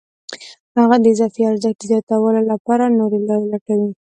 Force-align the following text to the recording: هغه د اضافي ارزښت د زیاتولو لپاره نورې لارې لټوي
هغه 0.79 0.95
د 1.01 1.05
اضافي 1.13 1.41
ارزښت 1.51 1.77
د 1.79 1.83
زیاتولو 1.91 2.41
لپاره 2.51 2.95
نورې 2.99 3.19
لارې 3.27 3.45
لټوي 3.53 3.91